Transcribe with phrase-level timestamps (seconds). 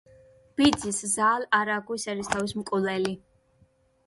[0.61, 3.15] ბიძის, ზაალ არაგვის ერისთავის მკვლელი.